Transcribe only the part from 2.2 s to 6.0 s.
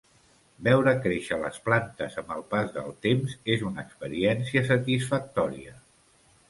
amb el pas del temps és una experiència satisfactòria.